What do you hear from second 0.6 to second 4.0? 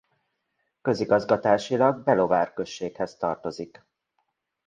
Közigazgatásilag Belovár községhez tartozik.